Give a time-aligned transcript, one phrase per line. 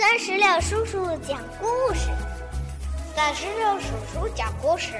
[0.00, 2.08] 三十六叔叔讲故事，
[3.14, 4.94] 三十六叔叔讲故事，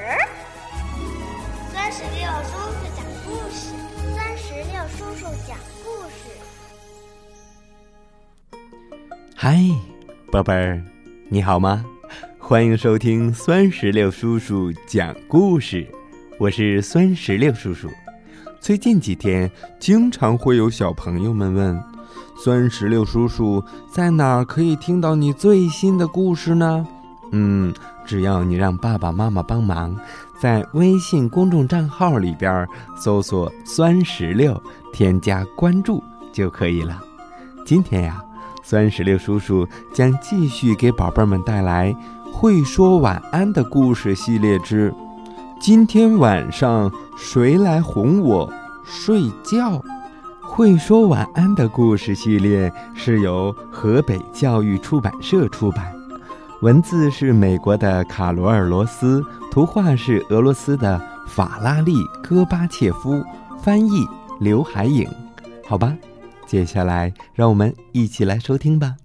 [1.72, 3.72] 三十六叔叔讲故事，
[4.14, 6.28] 三十六叔叔讲故事。
[9.34, 9.58] 嗨，
[10.30, 10.84] 宝贝儿，
[11.30, 11.82] 你好吗？
[12.38, 15.88] 欢迎收听酸石榴叔叔讲故事，
[16.38, 17.88] 我是酸石榴叔叔。
[18.60, 21.89] 最近几天，经常会有小朋友们问。
[22.42, 26.86] 酸石榴叔叔在哪儿可以听到你最新的故事呢？
[27.32, 27.70] 嗯，
[28.06, 29.94] 只要你让爸爸妈妈帮忙，
[30.40, 32.66] 在微信公众账号里边
[32.96, 34.58] 搜索“酸石榴”，
[34.90, 36.02] 添加关注
[36.32, 36.98] 就可以了。
[37.66, 38.24] 今天呀，
[38.62, 41.92] 酸石榴叔叔将继续给宝贝们带来
[42.32, 44.90] 《会说晚安的故事》系列之
[45.60, 48.50] “今天晚上谁来哄我
[48.82, 49.78] 睡觉”。
[50.52, 55.94] 会说晚安的故事系列是由河北教育出版社出版，
[56.60, 63.22] 文字是美国的卡罗尔·罗斯，图画是俄罗斯的法拉利·戈巴切夫，
[63.62, 64.04] 翻译
[64.40, 65.08] 刘海影。
[65.64, 65.96] 好吧，
[66.46, 68.96] 接下来让我们一起来收听吧。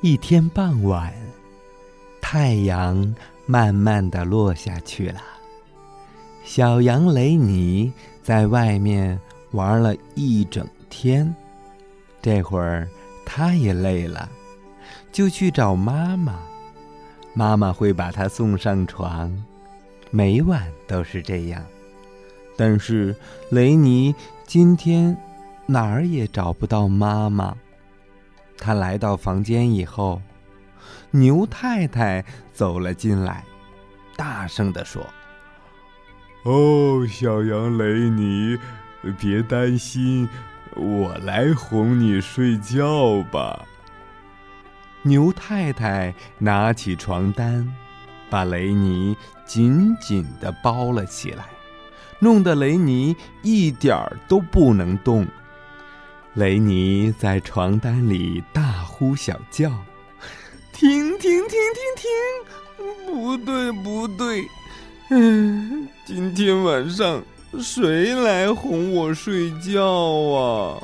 [0.00, 1.12] 一天傍晚，
[2.20, 3.14] 太阳
[3.46, 5.20] 慢慢的落下去了。
[6.44, 7.92] 小羊雷尼
[8.22, 11.34] 在外面玩了一整天，
[12.20, 12.88] 这会儿
[13.24, 14.28] 他也累了，
[15.12, 16.38] 就去找妈妈。
[17.34, 19.32] 妈妈会把他送上床，
[20.10, 21.64] 每晚都是这样。
[22.56, 23.14] 但是
[23.50, 24.14] 雷尼
[24.44, 25.16] 今天
[25.66, 27.56] 哪儿也找不到妈妈。
[28.56, 30.20] 他来到房间以后，
[31.12, 33.44] 牛太太走了进来，
[34.16, 35.06] 大声地说
[36.42, 38.58] ：“哦，小羊雷尼，
[39.20, 40.28] 别担心，
[40.78, 43.66] 我来哄你睡觉吧。”
[45.02, 47.66] 牛太太拿起床单，
[48.30, 51.46] 把雷尼紧紧的包了起来，
[52.18, 55.26] 弄得雷尼一点儿都不能动。
[56.34, 59.70] 雷尼在床单里大呼小叫
[60.72, 62.08] ：“停停停停停！
[63.06, 64.44] 不对不对，
[65.10, 67.22] 嗯， 今天晚上
[67.60, 70.82] 谁来哄我睡觉啊？”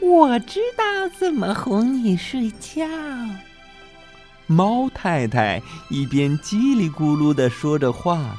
[0.00, 2.86] 我知道怎么哄你睡觉。
[4.46, 8.36] 猫太太一边叽里咕噜的说着话，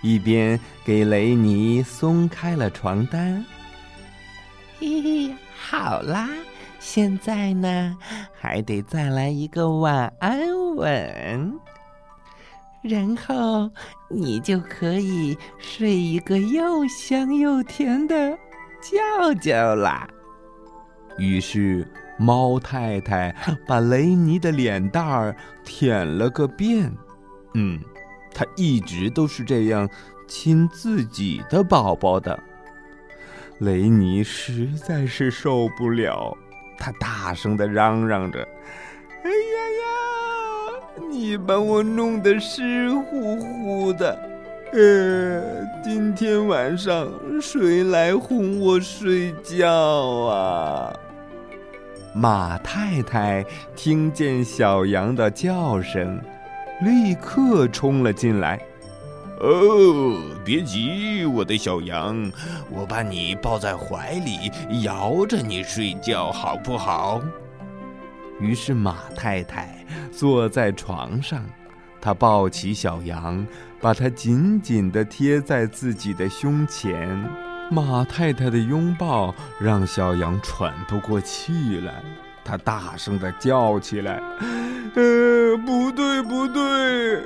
[0.00, 3.44] 一边给雷尼松开了床单。
[4.80, 5.34] 嘿嘿。
[5.64, 6.28] 好啦，
[6.80, 7.96] 现在呢，
[8.38, 10.40] 还得再来一个晚安
[10.74, 11.60] 吻，
[12.82, 13.70] 然后
[14.10, 18.36] 你就可以睡一个又香又甜的
[18.82, 20.08] 觉觉啦。
[21.18, 21.86] 于是，
[22.18, 23.34] 猫太太
[23.66, 26.92] 把雷尼的脸蛋儿舔了个遍。
[27.54, 27.78] 嗯，
[28.34, 29.88] 她一直都是这样
[30.26, 32.38] 亲自己的宝宝的。
[33.58, 36.36] 雷尼实在是受不了，
[36.78, 38.40] 他大声的嚷嚷着
[39.22, 39.81] ：“哎呀呀，
[41.10, 44.18] 你把我弄得湿乎乎的！
[44.72, 45.42] 呃，
[45.82, 47.08] 今天晚上
[47.40, 50.92] 谁来哄我睡觉啊？”
[52.14, 53.44] 马太太
[53.74, 56.20] 听见小羊的叫声，
[56.82, 58.60] 立刻冲了进来。
[59.40, 62.30] 哦，别急，我的小羊，
[62.70, 67.20] 我把你抱在怀里，摇着你睡觉，好不好？
[68.42, 71.44] 于是马太太坐在床上，
[72.00, 73.46] 她抱起小羊，
[73.80, 77.08] 把它紧紧地贴在自己的胸前。
[77.70, 82.02] 马太太的拥抱让小羊喘不过气来，
[82.44, 84.20] 它大声地叫起来。
[84.94, 87.22] 呃，不对，不对，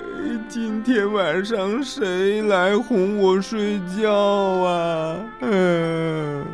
[0.48, 5.16] 今天晚上谁来哄我睡觉啊？
[5.40, 6.44] 嗯。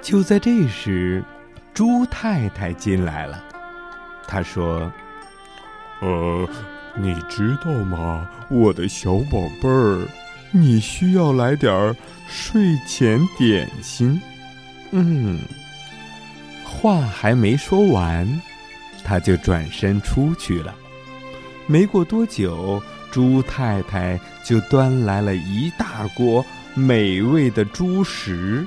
[0.00, 1.22] 就在这时，
[1.74, 3.44] 猪太太进来了。
[4.28, 4.92] 他说
[6.00, 6.48] ：“呃，
[6.94, 10.06] 你知道吗，我的小宝贝儿，
[10.52, 11.96] 你需要来点儿
[12.28, 14.20] 睡前点心。”
[14.92, 15.40] 嗯，
[16.62, 18.28] 话还没说完。
[19.04, 20.74] 他就转身出去了。
[21.66, 26.44] 没过多久，猪太太就端来了一大锅
[26.74, 28.66] 美味的猪食。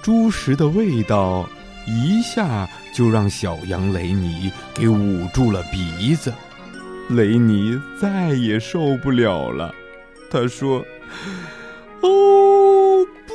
[0.00, 1.48] 猪食的味道
[1.86, 6.32] 一下就让小羊雷尼给捂住了鼻子。
[7.10, 9.74] 雷尼再也受不了了，
[10.30, 10.78] 他说
[12.00, 13.34] ：“哦不！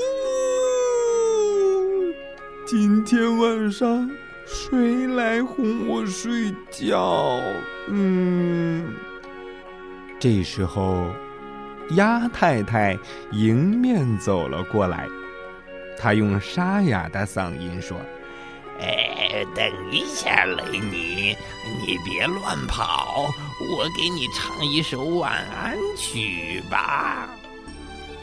[2.66, 4.10] 今天晚上
[4.48, 7.40] 谁来哄我睡觉？”
[7.92, 8.92] 嗯。
[10.20, 11.06] 这时候，
[11.92, 12.98] 鸭太太
[13.32, 15.08] 迎面走了过来，
[15.98, 17.98] 她用沙哑的嗓音说。
[18.82, 19.19] 哎，
[19.56, 21.36] 等一下，雷尼，
[21.86, 27.30] 你别乱跑，我给你唱一首晚安曲吧。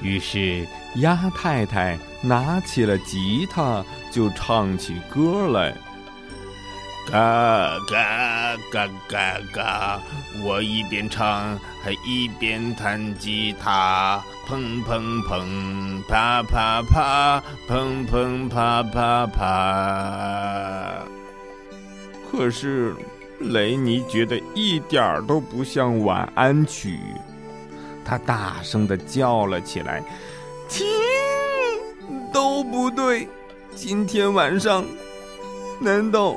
[0.03, 0.67] 于是
[0.97, 5.75] 鸭太太拿起了吉他，就唱起歌来。
[7.11, 10.00] 嘎嘎嘎嘎嘎！
[10.43, 21.05] 我一边唱还一边弹吉他，砰砰砰，啪啪啪，砰砰啪啪啪。
[22.31, 22.94] 可是
[23.38, 26.99] 雷尼觉得一点儿都不像晚安曲，
[28.05, 30.03] 他大声的叫了起来
[30.69, 30.85] ：“停！
[32.32, 33.29] 都不对！
[33.76, 34.85] 今天晚上，
[35.81, 36.37] 难道？”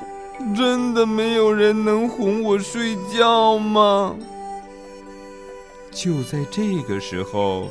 [0.56, 4.16] 真的没有人能哄我睡觉吗？
[5.92, 7.68] 就在这个时候，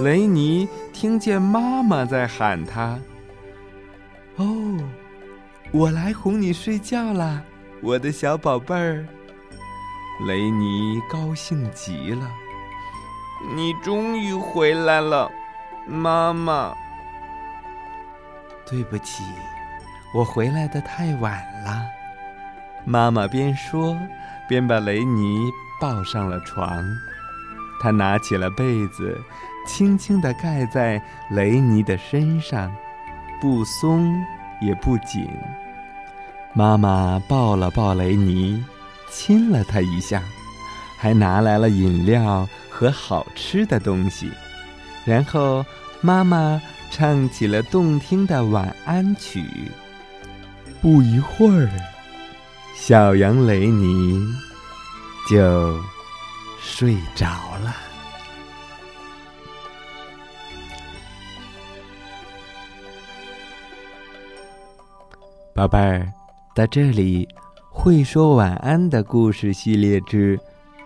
[0.00, 2.98] 雷尼听见妈妈在喊他
[4.36, 4.46] ：“哦，
[5.72, 7.42] 我来哄你睡觉啦，
[7.82, 9.06] 我的小宝贝儿。”
[10.26, 12.30] 雷尼高兴极了
[13.54, 15.30] ：“你终于回来了，
[15.86, 16.72] 妈妈。”
[18.68, 19.22] 对不起。
[20.14, 21.84] 我回来的太晚了，
[22.84, 23.96] 妈妈边说
[24.48, 25.38] 边把雷尼
[25.80, 26.84] 抱上了床。
[27.80, 29.16] 她拿起了被子，
[29.66, 31.00] 轻轻地盖在
[31.30, 32.74] 雷尼的身上，
[33.40, 34.12] 不松
[34.60, 35.28] 也不紧。
[36.54, 38.64] 妈妈抱了抱雷尼，
[39.10, 40.22] 亲了他一下，
[40.96, 44.32] 还拿来了饮料和好吃的东西。
[45.04, 45.64] 然后
[46.00, 46.60] 妈妈
[46.90, 49.44] 唱起了动听的晚安曲。
[50.80, 51.68] 不一会儿，
[52.74, 54.24] 小羊雷尼
[55.28, 55.76] 就
[56.60, 57.26] 睡着
[57.62, 57.74] 了。
[65.52, 66.12] 宝贝儿，
[66.54, 67.28] 在这里，
[67.70, 70.38] 会说晚安的故事系列之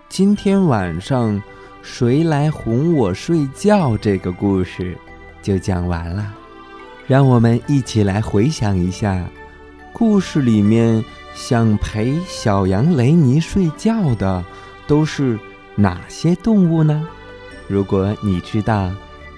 [0.08, 1.40] 今天晚上
[1.82, 4.96] 谁来哄我睡觉这个故事
[5.42, 6.32] 就讲完了。
[7.06, 9.22] 让我们一起来回想一下。
[9.92, 11.04] 故事里面
[11.34, 14.44] 想陪小羊雷尼睡觉的
[14.86, 15.38] 都是
[15.76, 17.06] 哪些动物呢？
[17.68, 18.90] 如果你知道，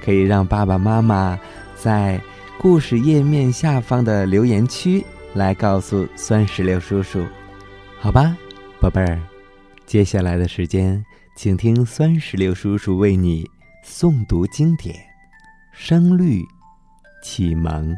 [0.02, 1.38] 可以让爸爸妈妈
[1.74, 2.20] 在
[2.58, 5.04] 故事页面下方的留言区
[5.34, 7.24] 来告诉酸石榴叔叔，
[7.98, 8.36] 好吧，
[8.80, 9.20] 宝贝儿。
[9.86, 11.04] 接下来的时间，
[11.36, 13.48] 请听酸石榴叔叔为你
[13.84, 14.94] 诵读经典
[15.72, 16.42] 《声律
[17.22, 17.92] 启蒙》。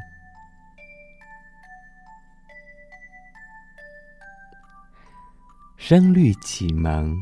[5.89, 7.17] 声律启蒙，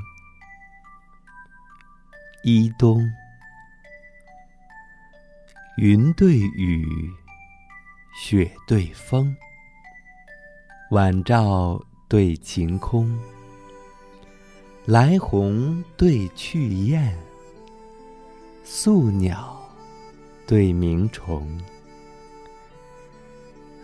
[2.42, 3.06] 一冬，
[5.76, 7.12] 云对雨，
[8.16, 9.36] 雪对风，
[10.92, 11.78] 晚照
[12.08, 13.14] 对晴空，
[14.86, 17.12] 来鸿对去雁，
[18.64, 19.62] 宿鸟
[20.46, 21.46] 对鸣虫，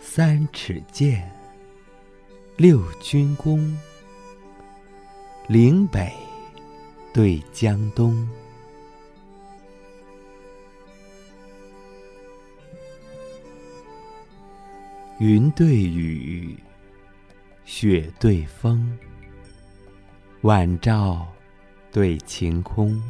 [0.01, 1.31] 三尺剑，
[2.57, 3.77] 六钧弓。
[5.51, 6.09] 岭北
[7.13, 8.25] 对江东，
[15.19, 16.57] 云对雨，
[17.65, 18.97] 雪对风，
[20.43, 21.27] 晚照
[21.91, 23.03] 对晴空，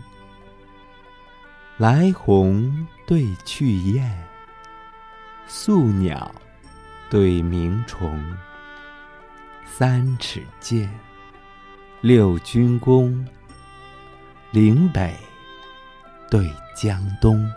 [1.77, 4.11] 来鸿对去雁，
[5.45, 6.33] 宿鸟
[7.07, 8.19] 对鸣虫，
[9.63, 10.91] 三尺剑。
[12.01, 13.23] 六钧弓，
[14.49, 15.15] 岭北
[16.31, 17.47] 对江东，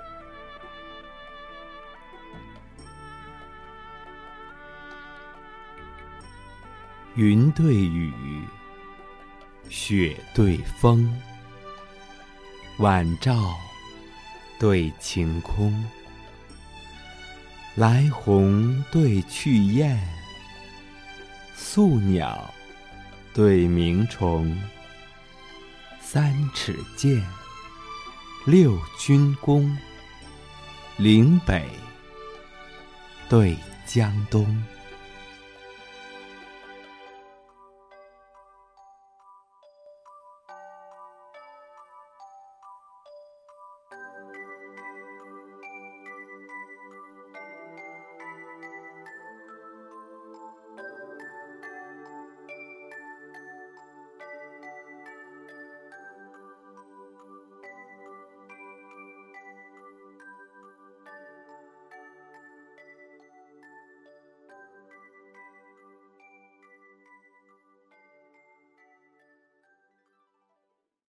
[7.14, 8.12] 云对雨，
[9.70, 11.10] 雪对风，
[12.76, 13.56] 晚照
[14.60, 15.72] 对晴空，
[17.76, 19.98] 来鸿对去雁，
[21.56, 22.52] 宿鸟。
[23.34, 24.56] 对鸣虫，
[26.00, 27.20] 三尺剑，
[28.46, 29.76] 六钧弓。
[30.98, 31.68] 岭北
[33.28, 34.46] 对江东。